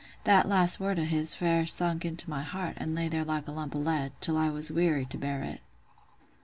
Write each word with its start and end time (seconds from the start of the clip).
That 0.23 0.49
last 0.49 0.79
word 0.79 0.97
o' 0.97 1.03
his 1.03 1.35
fair 1.35 1.67
sunk 1.67 2.05
into 2.05 2.27
my 2.27 2.41
heart, 2.41 2.73
an' 2.79 2.95
lay 2.95 3.07
there 3.07 3.23
like 3.23 3.47
a 3.47 3.51
lump 3.51 3.75
o' 3.75 3.79
lead, 3.79 4.13
till 4.19 4.35
I 4.35 4.49
was 4.49 4.71
weary 4.71 5.05
to 5.05 5.17
bear 5.19 5.43
it. 5.43 5.61